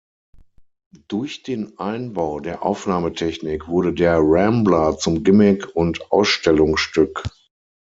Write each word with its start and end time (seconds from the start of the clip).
Durch 1.09 1.43
den 1.43 1.77
Einbau 1.77 2.39
der 2.39 2.65
Aufnahmetechnik 2.65 3.67
wurde 3.67 3.93
der 3.93 4.17
Rambler 4.19 4.97
zum 4.97 5.23
Gimmick 5.23 5.75
und 5.75 6.11
Ausstellungsstück. 6.11 7.21